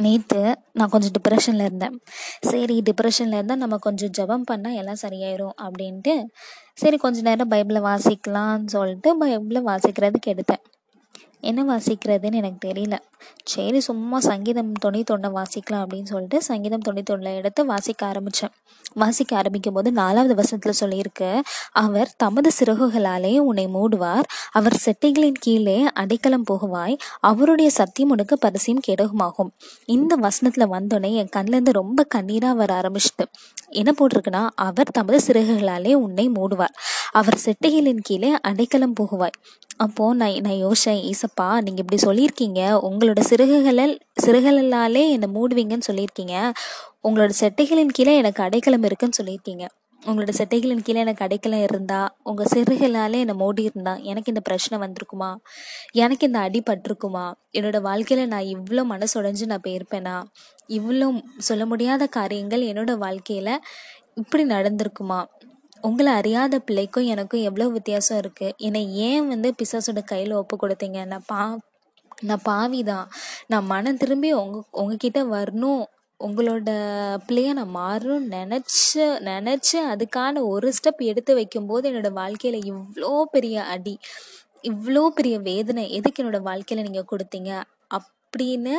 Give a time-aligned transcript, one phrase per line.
[0.00, 2.02] நேற்று நான் கொஞ்சம் டிப்ரெஷனில் இருந்தேன்.
[2.40, 6.24] சரி டிப்ரெஷனில் இருந்தால் நம்ம கொஞ்சம் ஜெபம் பண்ணால் எல்லாம் சரியாயிரும் அப்படின்ட்டு
[6.74, 10.62] சரி கொஞ்ச நேரம் பைபிளை வாசிக்கலாம்னு சொல்லிட்டு பைபிளை வாசிக்கிறதுக்கு எடுத்தேன்.
[11.42, 12.96] என்ன வாசிக்கிறதுன்னு எனக்கு தெரியல.
[13.44, 18.54] சரி சும்மா சங்கீதம் தொண்ணூத்தொன்னை வாசிக்கலாம் அப்படின்னு சொல்லிட்டு சங்கீதம் தொண்ணூத்தொன்னில் எடுத்து வாசிக்க ஆரம்பித்தேன்
[18.94, 21.28] வாசிக்க ஆரம்பிக்கும் போது நாலாவது வசனத்தில் சொல்லியிருக்கு
[21.72, 24.26] அவர் தமது சிறகுகளாலே உன்னை மூடுவார்.
[24.52, 26.96] அவர் செட்டைகளின் கீழே அடைக்கலம் போகுவாய்.
[27.20, 29.50] அவருடைய சத்தியம் உனக்கு பரிசையும் கேடகமாகும்.
[29.86, 33.26] இந்த வசனத்தில் வந்தோடனே என் கண்ணிலேருந்து ரொம்ப கண்ணீராக வர ஆரம்பிச்சிட்டு
[33.80, 36.76] என்ன போட்டிருக்குன்னா அவர் தமது சிறகுகளாலே உன்னை மூடுவார்.
[37.12, 39.36] அவர் செட்டைகளின் கீழே அடைக்கலம் போகுவாய்.
[39.76, 42.60] அப்போது நான் நான் யோசிச்சேன் ஈசப்பா நீங்கள் இப்படி சொல்லியிருக்கீங்க.
[42.88, 46.52] உங்களோட சிறகுகளில் சிறகுகளாலே என்னை மூடுவீங்கன்னு சொல்லியிருக்கீங்க.
[47.02, 49.66] உங்களோட செட்டைகளின் கீழே எனக்கு அடைக்கலம் இருக்குன்னு சொல்லியிருக்கீங்க.
[50.06, 55.34] உங்களோட செட்டைகளின் கீழே எனக்கு அடைக்கலம் இருந்தா உங்கள் சிறுகளாலே என்னை மூடி இருந்தா எனக்கு இந்த பிரச்சனை வந்திருக்குமா?
[55.92, 60.22] எனக்கு இந்த அடி பட்டிருக்குமா என்னோட வாழ்க்கையில் நான் இவ்வளோ மனசு உடைஞ்சு நான் போயிருப்பேனா?
[60.68, 63.60] இவ்வளோ சொல்ல முடியாத காரியங்கள் என்னோட வாழ்க்கையில்
[64.14, 65.20] இப்படி நடந்திருக்குமா?
[65.88, 70.98] உங்களை அறியாத பிள்ளைக்கும் எனக்கும் எவ்வளோ வித்தியாசம் இருக்குது என்னை ஏன் வந்து பிசாசோட கையில் ஒப்பு கொடுத்தீங்க?
[71.12, 71.40] நான் பா
[72.28, 73.06] நான் பாவி தான்
[73.52, 75.82] நான் மனம் திரும்பி உங்க உங்ககிட்ட வரணும்.
[76.20, 76.70] உங்களோட
[77.26, 83.94] பிள்ளைய நான் மாறணும்னு நினச்சி நினச்சி அதுக்கான ஒரு ஸ்டெப் எடுத்து வைக்கும்போது என்னோடய வாழ்க்கையில் இவ்வளோ பெரிய அடி
[84.70, 87.52] இவ்வளோ பெரிய வேதனை எதுக்கு என்னோடய வாழ்க்கையில் நீங்கள் கொடுத்தீங்க?
[88.32, 88.74] அப்படின்னு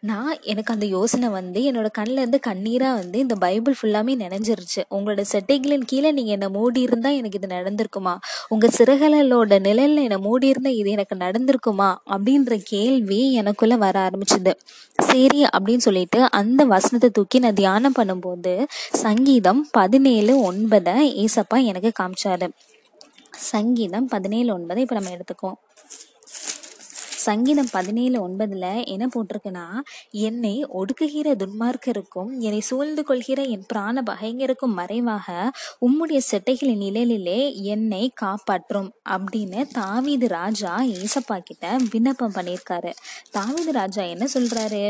[0.00, 4.82] நான் எனக்கு அந்த யோசனை வந்து என்னோடய கண்ணில் இருந்து கண்ணீராக வந்து இந்த பைபிள் ஃபுல்லாமே நினைஞ்சிருச்சு.
[4.90, 8.14] உங்களோட செட்டைகளின் கீழே நீங்கள் என்னை மூடி இருந்தால் எனக்கு இது நடந்திருக்குமா?
[8.48, 11.88] உங்கள் சிறகலோட நிழலில் என்னை மூடி இருந்தால் இது எனக்கு நடந்திருக்குமா?
[12.16, 14.54] அப்படின்ற கேள்வி எனக்குள்ளே வர ஆரம்பிச்சுது.
[15.10, 18.54] சரி அப்படின்னு சொல்லிட்டு அந்த வசனத்தை தூக்கி நான் தியானம் பண்ணும்போது
[19.04, 22.48] சங்கீதம் பதினேழு ஒன்பதை ஏசப்பா எனக்கு காமிச்சாரு.
[23.52, 25.58] சங்கீதம் பதினேழு ஒன்பதை இப்போ நம்ம எடுத்துக்குவோம்.
[27.20, 29.64] சங்கீதம் பதினேழு ஒன்பதுல என்ன போட்டிருக்குன்னா
[30.10, 35.26] என்னை ஒடுக்குகிற துன்மார்க்கருக்கும் என்னை சூழ்ந்து கொள்கிற என் பிராண பகைங்கருக்கும் மறைவாக
[35.86, 37.40] உம்முடைய செட்டைகளின் நிழலிலே
[37.74, 42.92] என்னை காப்பாற்றும் அப்படின்னு தாவீது ராஜா ஏசப்பா கிட்ட விண்ணப்பம் பண்ணியிருக்காரு.
[43.30, 44.84] தாவீது ராஜா என்ன சொல்றாரு?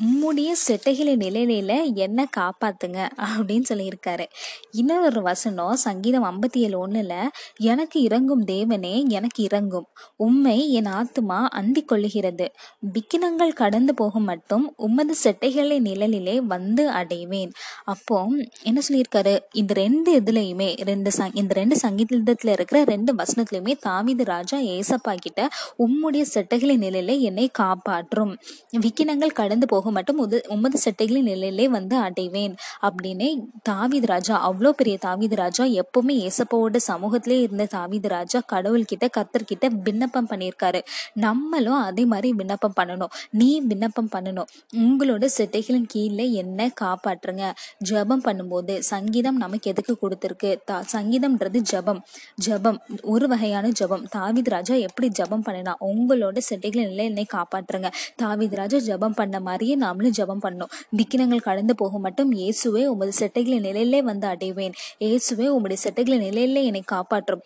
[0.00, 4.24] உம்முடைய செட்டைகளை நிலையில என்ன காப்பாத்துங்க அப்படின்னு சொல்லியிருக்காரு.
[4.70, 7.14] இன்னொரு வசனம் சங்கீதம் ஐம்பத்தி ஏழு ஒண்ணுல
[7.58, 9.86] எனக்கு இறங்கும் தேவனே எனக்கு இறங்கும்.
[10.16, 12.46] உம்மை என் ஆத்துமா அண்டிக் கொள்ளுகிறது
[12.92, 17.52] விக்கினங்கள் கடந்து போகும் மட்டும் உமது செட்டைகளை நிழலிலே வந்து அடைவேன்.
[17.84, 18.26] அப்போ
[18.62, 19.38] என்ன சொல்லியிருக்காரு?
[19.52, 25.48] இந்த ரெண்டு இதுலயுமே ரெண்டு சங் இந்த ரெண்டு சங்கீதத்துல இருக்கிற ரெண்டு வசனத்துலயுமே தாவிது ராஜா ஏசப்பா கிட்ட
[25.78, 28.36] உம்முடைய செட்டைகளை நிலையில என்னை காப்பாற்றும்.
[28.80, 32.54] விக்கினங்கள் கடந்து போக மட்டும் உது உமது சட்டைகளின் நிலையிலே வந்து அடைவேன்
[32.88, 33.28] அப்படின்னு
[33.62, 40.28] தாவீது ராஜா அவ்வளோ பெரிய தாவீது ராஜா எப்பவுமே ஏசப்பாவோட சமூகத்திலே இருந்த தாவீது ராஜா கடவுள்கிட்ட கத்தர்கிட்ட விண்ணப்பம்
[40.30, 40.80] பண்ணியிருக்காரு.
[41.26, 43.12] நம்மளும் அதே மாதிரி விண்ணப்பம் பண்ணணும்.
[43.40, 44.48] நீ விண்ணப்பம் பண்ணணும்.
[44.84, 47.44] உங்களோட சட்டைகளின் கீழே என்ன காப்பாற்றுங்க.
[47.90, 50.50] ஜெபம் பண்ணும்போது சங்கீதம் நமக்கு எதுக்கு கொடுத்துருக்கு?
[50.64, 52.00] தா சங்கீதம்ன்றது ஜெபம்.
[52.46, 52.78] ஜெபம்
[53.14, 54.04] ஒரு வகையான ஜெபம்.
[54.16, 57.90] தாவீது ராஜா எப்படி ஜெபம் பண்ணினா உங்களோட சட்டைகளின் நிலை என்னை காப்பாற்றுங்க.
[58.16, 63.66] தாவீது ராஜா ஜெபம் பண்ண மாதிரியே நாமளும் ஜெபம் பண்ணோம் விக்கினங்கள் கடந்து போக மட்டும் இயேசுவே உமது செட்டைகளின்
[63.68, 64.76] நிலையிலே வந்து அடைவேன்.
[65.04, 67.42] இயேசுவே உம்முடைய செட்டைகளின் நிலையிலே என்னை காப்பாற்றும்.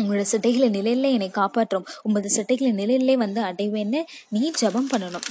[0.00, 1.86] உங்களோட செட்டைகளை நிலையில என்னை காப்பாற்றும்.
[2.02, 4.00] உமது சட்டைகளை நிலையிலே வந்து அடைவேன்னு
[4.36, 5.26] நீ ஜெபம் பண்ணணும்.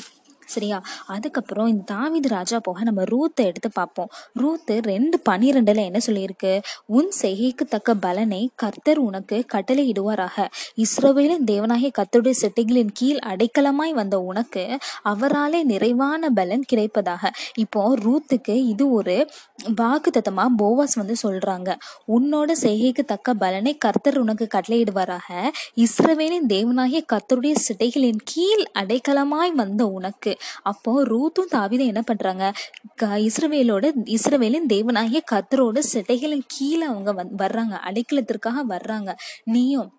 [0.46, 0.84] சரியா?
[1.08, 4.09] அதுக்கப்புறம் இந்த தாவிது ராஜா போக நம்ம ரூத்தை எடுத்து பார்ப்போம்.
[4.42, 6.62] ரூத்து ரெண்டு பனிரெண்டுல என்ன சொல்லியிருக்கு?
[6.86, 14.20] உன் செய்கைக்கு தக்க பலனை கர்த்தர் உனக்கு கட்டளை இடுவாராக இஸ்ரவேலின் தேவனாகிய கர்த்தருடைய செட்டிகளின் கீழ் அடைக்கலமாய் வந்த
[14.20, 17.30] உனக்கு அவராலே நிறைவான பலன் கிடைப்பதாக.
[17.56, 19.30] இப்போ ரூத்துக்கு இது ஒரு
[19.81, 21.75] வாக்குத்தத்தமா போவாஸ் வந்து சொல்றாங்க.
[22.08, 25.52] உன்னோட செய்கைக்கு தக்க பலனை கர்த்தர் உனக்கு கட்டளையிடுவாராக.
[25.75, 32.54] இஸ்ரவேலின் தேவனாகிய கர்த்தருடைய சிட்டைகளின் கீழ் அடைக்கலமாய் வந்த உனக்கு அப்போ ரூத்தும் தாவிதும் என்ன பண்றாங்க?
[32.96, 37.80] க- இஸ்ரவேலோட இஸ்ரவேலின் தேவனாகிய கத்தரோட சிட்டைகளின் கீழே அவங்க வந் வர்றாங்க.
[37.90, 39.16] அடைக்கலத்திற்காக வர்றாங்க.
[39.44, 39.98] நீயும்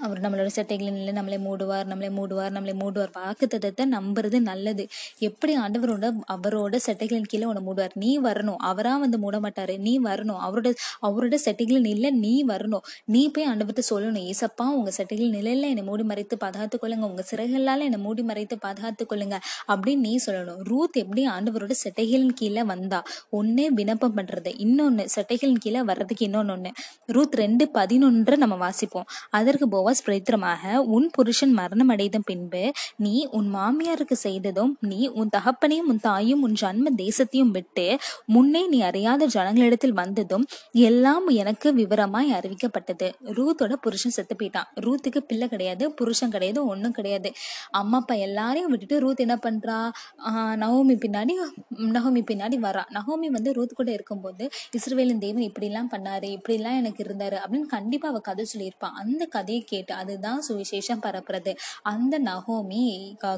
[0.00, 3.12] அவர் நம்மளோட சட்டைகளின் இல்லை நம்மளை மூடுவார் நம்மளை மூடுவார் நம்மளை மூடுவார்.
[3.14, 4.88] வாக்குத்தத்தத்தை நம்புறது நல்லது.
[5.18, 7.90] எப்படி ஆண்டவரோட அவரோட சட்டைகளின் கீழே உன்னை மூடுவார்?
[7.94, 8.56] நீ வரணும்.
[8.56, 9.78] அவரா வந்து மூட மாட்டாரு.
[9.78, 10.38] நீ வரணும்.
[10.46, 12.80] அவரோட அவரோட சட்டைகளின் இல்லை நீ வரணும்.
[13.04, 14.30] நீ போய் ஆண்டவர்கிட்ட சொல்லணும்.
[14.30, 17.00] ஏசப்பா உங்க செட்டைகளின் நிலையில என்னை மூடி மறைத்து பாதுகாத்து கொள்ளுங்க.
[17.00, 19.38] உங்க சிறகுகளால என்னை மூடி மறைத்து பாதுகாத்து கொள்ளுங்க
[19.68, 20.58] அப்படின்னு நீ சொல்லணும்.
[20.58, 23.02] ரூத் எப்படி ஆண்டவரோட செட்டைகளின் கீழே வந்தா?
[23.32, 24.48] ஒன்னே விண்ணப்பம் பண்றது.
[24.58, 26.72] இன்னொன்னு செட்டைகளின் கீழே வர்றதுக்கு இன்னொன்னு ஒன்று
[27.06, 29.04] ரூத் ரெண்டு பதினொன்று நம்ம வாசிப்போம்.
[29.30, 35.28] அதற்கு போவாஸ் போவாஸ் பிரேத்திரமாக உன் புருஷன் மரணம் அடைந்த பின்பு நீ உன் மாமியாருக்கு செய்ததும் நீ உன்
[35.36, 42.32] தகப்பனையும் உன் தாயும் உன் ஜன்ம தேசத்தையும் விட்டு முன்னே நீ அறியாத ஜனங்களிடத்தில் வந்ததும் எல்லாம் எனக்கு விவரமாய்
[42.32, 43.12] அறிவிக்கப்பட்டது.
[43.24, 44.66] ரூத்தோட புருஷன் செத்து போயிட்டான்.
[44.74, 47.32] ரூத்துக்கு பிள்ளை கிடையாது புருஷன் கிடையாது ஒன்றும் கிடையாது.
[47.70, 49.90] அம்மா அப்பா எல்லாரையும் விட்டுட்டு ரூத் என்ன பண்றா?
[50.30, 51.34] ஆஹ் பின்னாடி
[51.76, 52.82] நகோமி பின்னாடி வரா.
[52.92, 58.18] நகோமி வந்து ரூத் கூட இருக்கும்போது இஸ்ரேலின் தேவன் இப்படிலாம் பண்ணாரு இப்படிலாம் எனக்கு இருந்தாரு அப்படின்னு கண்டிப்பா அவ
[58.18, 61.52] கதை சொல்லியிருப்பான் அந்த கதையை கேட்டு அதுதான் சுவிசேஷம் பரப்புறது.
[61.82, 62.84] அந்த நகோமி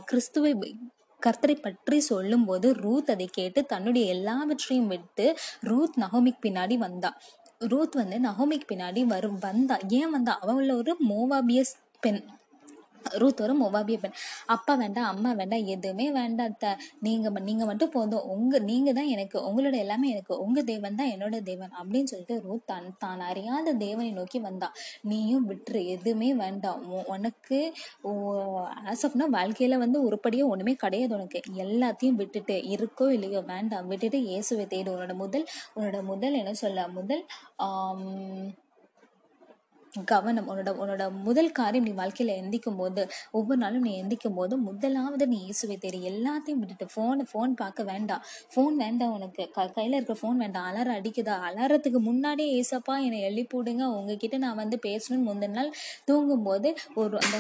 [0.05, 0.77] கிறிஸ்துவை
[1.23, 5.27] கர்த்தரை பற்றி சொல்லும்போது ரூத் அதை கேட்டு தன்னுடைய எல்லாவற்றையும் விட்டு
[5.61, 7.11] ரூத் நகோமிக்கு பின்னாடி வந்தா.
[7.59, 9.79] ரூத் வந்து நகோமிக்கு பின்னாடி வரும் வந்தா.
[9.89, 10.39] ஏன் வந்தா?
[10.39, 12.23] அவள் ஒரு மோவாபியஸ் பெண்.
[13.15, 14.17] ரூத் ஒரு மொவாபிய பெண்.
[14.47, 16.67] அப்பா வேண்டாம் அம்மா வேண்டாம் எதுவுமே வேண்டாம் த
[17.01, 18.25] நீங்க நீங்கள் நீங்க மட்டும் போதும்.
[18.29, 20.35] உங்க நீங்க தான் எனக்கு உங்களோட எல்லாமே எனக்கு.
[20.39, 24.69] உங்க தேவன் தான் என்னோட தேவன் அப்படின்னு சொல்லிட்டு ரூத் தான் தான் அறியாத தேவனை நோக்கி வந்தா
[25.03, 26.83] நீயும் விட்டுரு எதுவுமே வேண்டாம்.
[26.91, 27.59] உ- உனக்கு
[28.91, 31.41] ஆஸ் ஆஃப்னா வாழ்க்கையில வந்து உருப்படியாக ஒண்ணுமே கிடையாது உனக்கு.
[31.57, 33.87] எல்லாத்தையும் விட்டுட்டு இருக்கோ இல்லையோ வேண்டாம்.
[33.87, 34.89] விட்டுட்டு இயேசுவை தேடு.
[34.95, 35.47] உன்னோட முதல்
[35.77, 36.89] உன்னோட முதல் என்ன சொல்ல?
[36.91, 37.25] முதல்
[40.11, 45.27] கவனம் உன்னோட உன்னோட முதல் காரியம் நீ வாழ்க்கையில எந்திக்கும் போது ஒவ்வொரு நாளும் நீ எந்திக்கும் போது முதலாவது
[45.29, 45.99] நீ இயேசுவை தேடி.
[46.11, 48.23] எல்லாத்தையும் விட்டுட்டு ஃபோனை ஃபோன் பார்க்க வேண்டாம்.
[48.55, 49.45] ஃபோன் வேண்டாம் உனக்கு.
[49.57, 50.67] க கையில இருக்க ஃபோன் வேண்டாம்.
[50.71, 51.37] அலாரம் அடிக்குதா?
[51.49, 55.73] அலாரத்துக்கு முன்னாடியே ஏசப்பா என்னை எழுப்பிவிடுங்க உங்ககிட்ட நான் வந்து பேசணும்னு முந்தின நாள்
[56.05, 57.39] தூங்கும்போது ஒரு அந்த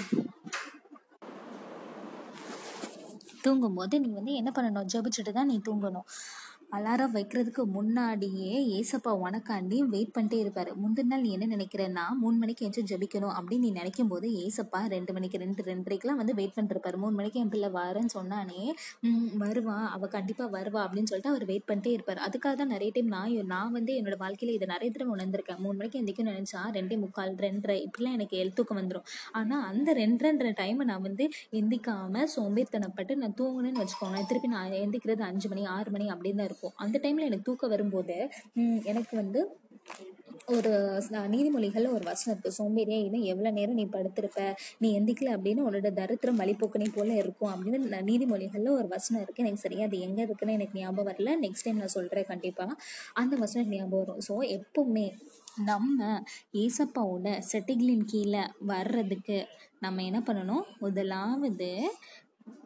[3.43, 4.89] தூங்கும்போது நீ வந்து என்ன பண்ணணும்?
[4.95, 6.07] ஜெபிச்சுட்டு தான் நீ தூங்கணும்.
[6.69, 10.71] அலாரம் வைக்கிறதுக்கு முன்னாடியே ஏசப்பா உனக்காண்டி வெயிட் பண்ணிட்டே இருப்பார்.
[10.77, 15.13] முந்தின நாள் நீ என்ன நினைக்கிறேன்னா மூணு மணிக்கு எஞ்சும் ஜெபிக்கணும் அப்படின்னு நீ நினைக்கும் போது ஏசப்பா ரெண்டு
[15.13, 18.59] மணிக்கு ரெண்டு ரெண்டரைக்கெலாம் வந்து வெயிட் பண்ணிருப்பார் மூணு மணிக்கு என் பிள்ளை வரேன்னு சொன்னானே
[19.03, 19.77] "ம், வருவா
[20.17, 22.21] கண்டிப்பாக வருவா அப்படின்னு சொல்லிட்டு அவர் வெயிட் பண்ணிட்டே இருப்பார்.
[22.27, 25.61] அதுக்காக தான் நிறைய டைம் நான் நான் வந்து என்னோட வாழ்க்கையில் இதை நிறைய தடவை உணர்ந்திருக்கேன்.
[25.61, 30.87] மூணு மணிக்கு எந்திக்கும் நினைச்சா ரெண்டே முக்கால் ரெண்டரை இப்படிலாம் எனக்கு எழுத்துக்கம் வந்துடும் ஆனால் அந்த ரெண்டரைன்ற டைமை
[30.87, 31.25] நான் வந்து
[31.55, 36.57] எந்திக்காமல் சோம்பேறித்தனப்பட்டு நான் தூங்கணும்னு வச்சுக்கோங்க திருப்பி நான் எந்திக்கிறது அஞ்சு மணி ஆறு மணி அப்படின்னு தான் இருக்கும்.
[36.75, 38.29] அந்த டைம்ல எனக்கு தூக்கம் வரும்போது
[38.85, 39.41] எனக்கு வந்து
[40.47, 40.71] ஒரு
[41.11, 41.21] ச-
[41.93, 42.51] ஒரு வசனம் இருக்கு.
[42.59, 47.77] சோம்பேறியா இன்னும் எவ்வளவு நேரம் நீ படுத்திருப்ப நீ எந்திக்கல அப்படின்னு உன்னோட தரித்திரம் வழிபோக்கனை போல இருக்கும் அப்படின்னு
[47.77, 49.43] ந- நீதிமொழிகள்ல ஒரு வசனம் இருக்கு.
[49.43, 51.29] எனக்கு சரியா அது எங்க இருக்குன்னு எனக்கு ஞாபகம் வரல.
[51.43, 52.77] நெக்ஸ்ட் டைம் நான் சொல்றேன் கண்டிப்பா.
[53.13, 54.21] அந்த வசனம் ஞாபகம் வரும்.
[54.29, 55.07] ஸோ எப்பவுமே
[55.65, 56.23] நம்ம
[56.53, 59.47] ஏசப்பாவோட செட்டிகளின் கீழே வர்றதுக்கு
[59.81, 60.63] நம்ம என்ன பண்ணணும்?
[60.79, 61.91] முதலாவது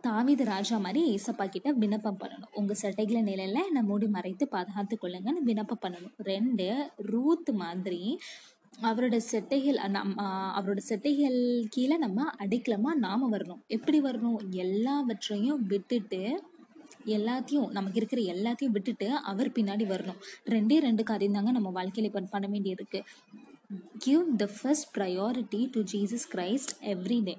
[0.06, 2.52] தாவித ராஜா மாதிரி ஏசப்பா கிட்ட விண்ணப்பம் பண்ணணும்.
[2.52, 6.14] உங்க சட்டைகளை நிலையில என்னை மூடி மறைத்து பாதுகாத்து கொள்ளுங்கன்னு விண்ணப்பம் பண்ணணும்.
[6.30, 8.18] ரெண்டு ரூத் மாதிரி
[8.82, 10.14] அவரோட செட்டைகள் நம்ம நம்
[10.58, 11.38] அவரோட செட்டைகள்
[11.68, 13.60] கீழே நம்ம அடைக்கலமா நாம வரணும்.
[13.66, 14.38] எப்படி வரணும்?
[14.50, 16.22] எல்லாவற்றையும் விட்டுட்டு
[17.06, 20.20] எல்லாத்தையும் நமக்கு இருக்கிற எல்லாத்தையும் விட்டுட்டு அவர் பின்னாடி வரணும்.
[20.50, 23.00] ரெண்டே ரெண்டு காரியம் தாங்க நம்ம வாழ்க்கையில இப்போ பண்ண வேண்டியிருக்கு.
[23.98, 27.34] Give the first priority to Jesus Christ every day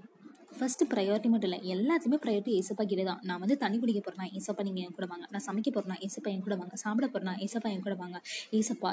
[0.53, 3.19] first priority மட்டும் இல்லை எல்லாத்தையுமே ப்ரையாரிட்டி ஏசப்பா கிட்ட தான்.
[3.23, 5.27] நான் வந்து தண்ணி குடிக்க போகிறேன் ஏசப்பா நீங்கள் என் கூட வாங்க.
[5.31, 6.75] நான் சமைக்க போகிறேன் ஏசப்பா என் கூட வாங்க.
[6.75, 8.17] சாப்பிட போகிறேன் ஏசப்பா என் கூட வாங்க.
[8.51, 8.91] ஏசப்பா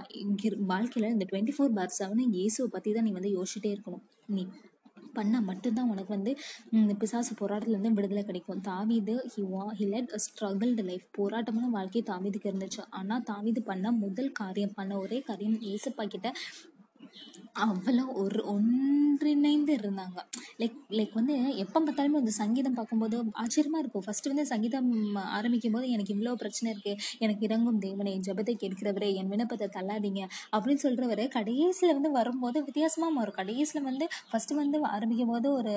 [0.67, 4.05] வாழ்க்கையில் இரு- இந்த டுவெண்ட்டி ஃபோர் பார் செவன் இயேசுவை பற்றி தான் நீ வந்து யோசிச்சுட்டே இருக்கணும்.
[4.27, 4.45] நீ
[5.15, 6.33] பண்ணால் மட்டும்தான் உனக்கு வந்து
[6.71, 8.61] ம், பிசாசு போராட்டத்துலேருந்து விடுதலை கிடைக்கும்.
[8.67, 12.83] தாவிது he was he led a struggled life போராட்டமான வாழ்க்கை தாவிதுக்கு இருந்துச்சு.
[12.91, 16.29] ஆனால் தாவிது பண்ண முதல் காரியம் பண்ண ஒரே காரியம் ஏசப்பா கிட்ட
[17.57, 20.19] அவ்வளோ ஒரு ஒன்றிணைந்து இருந்தாங்க.
[20.61, 24.05] லைக் லைக் வந்து எப்போ பார்த்தாலுமே அந்த சங்கீதம் பார்க்கும்போது ஆச்சரியமாக இருக்கும்.
[24.07, 24.91] ஃபஸ்ட்டு வந்து சங்கீதம்
[25.39, 30.83] ஆரம்பிக்கும் போது எனக்கு இவ்வளோ பிரச்சனை இருக்குது எனக்கு இறங்கும் தேவனே ஜெபத்தை கேட்கிறவரே என் விண்ணப்பத்தை தள்ளாதீங்க அப்படின்னு
[30.85, 33.37] சொல்றவரு கடைசியில் வந்து வரும்போது வித்தியாசமாக மாறும்.
[33.41, 35.75] கடைசியில் வந்து ஃபஸ்ட்டு வந்து ஆரம்பிக்கும் போது ஒரு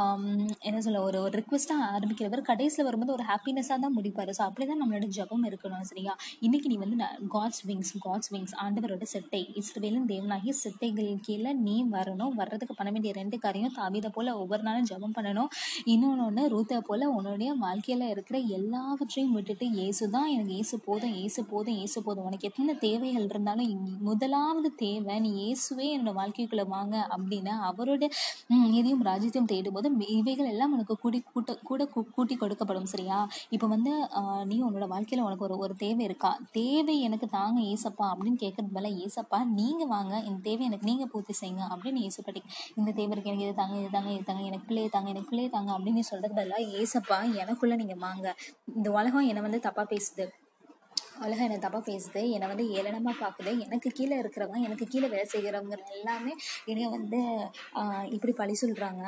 [0.00, 0.26] um,
[0.68, 4.34] என்ன சொல்ல ஒரு ஒரு ரிக்வெஸ்ட்டாக ஆரம்பிக்கிறவர் கடைசியில் வரும்போது ஒரு ஹாப்பினஸாக தான் முடிப்பார்.
[4.38, 6.14] ஸோ அப்படி தான் நம்மளோட ஜெபம் இருக்கணும் சரியா?
[6.46, 6.98] இன்னைக்கு நீ வந்து
[7.36, 12.34] காட்ஸ் விங்ஸ் காட்ஸ் விங்ஸ் ஆண்டவரோட செட்டை இஸ்ரவேலின் தேவனாகி செட்டைகள் கீழே நீ வரணும்.
[12.34, 15.50] வர்றதுக்கு பண்ண வேண்டிய ரெண்டு காரியம் தாவிதை போல ஒவ்வொரு நாளும் ஜெபம் பண்ணணும்.
[15.84, 21.40] இன்னொன்று ஒன்று ரூத்தை போல உன்னுடைய வாழ்க்கையில் இருக்கிற எல்லாவற்றையும் விட்டுட்டு ஏசு தான் எனக்கு இயேசு போதும் ஏசு
[21.44, 22.24] போதும் ஏசு போதும்.
[22.24, 28.02] உனக்கு எத்தனை தேவைகள் இருந்தாலும் முதலாவது தேவை நீ இயேசுவே என்னோட வாழ்க்கைக்குள்ள வாங்க அப்படின்னு அவரோட
[28.72, 33.18] இதையும் ராஜ்யத்தையும் ராஜ்யத்தையும் தேடும்போது இவைகள் எல்லாம் உனக்கு கூடி கூட்ட கூட கூ- கூட்டி கொடுக்கப்படும் சரியா?
[33.50, 33.92] இப்போ வந்து
[34.44, 36.30] நீ உன்னோட வாழ்க்கையில் உனக்கு ஒரு ஒரு தேவை இருக்கா?
[36.52, 40.14] தேவை எனக்கு தாங்க ஏசப்பா அப்படின்னு கேட்கறது போல ஏசப்பா நீங்கள் வாங்க.
[40.20, 42.42] இந்த தேவை எனக்கு நீ நீங்க பூர்த்தி செய்யுங்க அப்படின்னு ஏசப்பாட்டி
[42.78, 45.72] இந்த தேவருக்கு எனக்கு இது தாங்க இது தாங்க இது தாங்க எனக்கு பிள்ளையை தாங்க எனக்கு பிள்ளையை தாங்க
[45.78, 48.26] அப்படின்னு சொல்கிறது சொல்றது பதிலா ஏசப்பா எனக்குள்ள நீங்க வாங்க.
[48.76, 50.24] இந்த உலகம் என்னை வந்து தப்பா பேசுது.
[51.24, 55.76] உலகம் என்னை தப்பாக பேசுது என்னை வந்து ஏளனமாக பார்க்குது எனக்கு கீழே இருக்கிறவங்க எனக்கு கீழே வேலை செய்கிறவங்க
[55.98, 56.32] எல்லாமே
[56.70, 57.20] என்னைய வந்து
[58.16, 59.02] இப்படி பழி சொல்கிறாங்க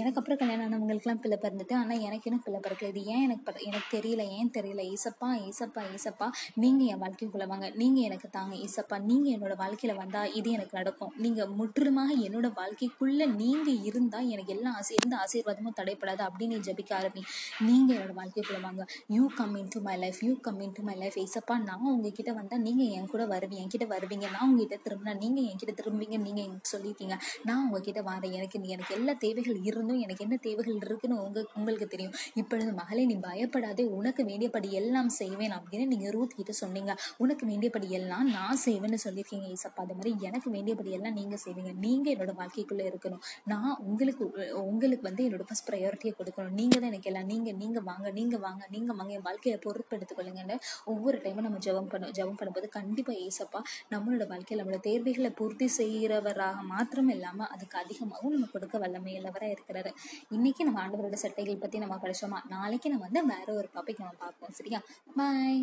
[0.00, 3.88] எனக்கு அப்புறம் கல்யாணம் ஆனவங்களுக்குலாம் பிள்ளை பிறந்துட்டு ஆனால் எனக்கு இன்னும் பிள்ளை பிறக்கல இது ஏன் எனக்கு எனக்கு
[3.96, 4.82] தெரியல ஏன் தெரியல?
[4.94, 6.26] ஈசப்பா ஈசப்பா ஈசப்பா
[6.62, 7.66] நீங்கள் என் வாழ்க்கைக்குள்ளே வாங்க.
[7.80, 11.12] நீங்கள் எனக்கு தாங்க ஈசப்பா நீங்கள் என்னோடய வாழ்க்கையில் வந்தால் இது எனக்கு நடக்கும்.
[11.24, 16.22] நீங்கள் முற்றிலுமாக என்னோட வாழ்க்கைக்குள்ளே நீங்கள் இருந்தால் எனக்கு எல்லா ஆசை எந்த ஆசீர்வாதமும் தடைப்படாது.
[16.28, 17.22] அப்படின்னு ஜெபிக்க ஆரம்பி
[17.68, 18.84] நீங்கள் என்னோட வாழ்க்கைக்குள்ளே வாங்க.
[19.16, 22.32] You come in to my life you come in to my life ஏசப்பா நான் உங்ககிட்ட
[22.32, 26.78] வந்தால் நீங்கள் என் கூட வருவீங்க என்கிட்ட வருவீங்க நான் உங்ககிட்ட திரும்பினா நீங்கள் என்கிட்ட திரும்புவீங்க நீங்கள் எனக்கு
[26.78, 28.30] சொல்லியிருக்கீங்க நான் உங்ககிட்ட வரேன்.
[28.30, 32.12] எனக்கு நீ- எனக்கு எல்லா தேவைகள் இருந்தும் எனக்கு என்ன தேவைகள் இருக்குன்னு உங்க உங்களுக்கு தெரியும்.
[32.34, 33.84] இப்பொழுது மகளே நீ பயப்படாதே.
[33.84, 36.96] உனக்கு வேண்டியபடி எல்லாம் செய்வேன் அப்படின்னு நீங்கள் ரூத் கிட்ட சொன்னீங்க.
[37.16, 41.74] உனக்கு வேண்டியபடி எல்லாம் நான் செய்வேன்னு சொல்லியிருக்கீங்க ஏசப்பா அது மாதிரி எனக்கு வேண்டியபடி எல்லாம் நீங்கள் செய்வீங்க.
[41.74, 43.18] நீங்கள் என்னோட வாழ்க்கைக்குள்ளே இருக்கணும்.
[43.44, 46.50] நான் உங்களுக்கு உங்களுக்கு வந்து என்னோட ஃபர்ஸ்ட் ப்ரையாரிட்டியை கொடுக்கணும்.
[46.50, 50.56] நீங்கள் தான் எனக்கு எல்லாம் நீங்கள் நீங்கள் வாங்க நீங்கள் வாங்க நீங்கள் வாங்க என் வாழ்க்கையை பொறுப்பெடுத்துக்கொள்ளுங்கன்னு
[50.96, 53.60] ஒவ்வொரு டைமும் நம்ம ஜெபம் பண்ணும் ஜெபம் பண்ணும்போது கண்டிப்பாக ஏசப்பா
[53.94, 59.92] நம்மளோட வாழ்க்கையில் நம்மளோட தேர்வைகளை பூர்த்தி செய்கிறவராக மாத்திரம் இல்லாமல் அதுக்கு அதிகமாகவும் நம்ம கொடுக்க வல்லமையுள்ளவராக இருக்கிறாரு.
[60.30, 62.40] இன்னைக்கு நம்ம ஆண்டவரோட சட்டைகள் பற்றி நம்ம படிச்சோமா?
[62.48, 64.54] நாளைக்கு நம்ம வந்து வேற ஒரு டாபிக் நம்ம பார்ப்போம்.
[64.60, 64.80] சரியா?
[65.16, 65.60] பாய்